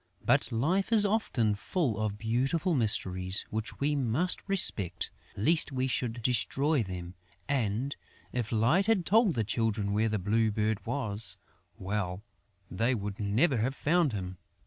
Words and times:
But 0.25 0.51
life 0.51 0.91
is 0.91 1.05
often 1.05 1.53
full 1.53 1.99
of 1.99 2.17
beautiful 2.17 2.73
mysteries, 2.73 3.45
which 3.51 3.79
we 3.79 3.95
must 3.95 4.41
respect, 4.49 5.11
lest 5.37 5.71
we 5.71 5.85
should 5.85 6.23
destroy 6.23 6.81
them; 6.81 7.13
and, 7.47 7.95
if 8.33 8.51
Light 8.51 8.87
had 8.87 9.05
told 9.05 9.35
the 9.35 9.43
Children 9.43 9.93
where 9.93 10.09
the 10.09 10.17
Blue 10.17 10.49
Bird 10.49 10.83
was, 10.87 11.37
well, 11.77 12.23
they 12.71 12.95
would 12.95 13.19
never 13.19 13.57
have 13.57 13.75
found 13.75 14.11
him! 14.11 14.39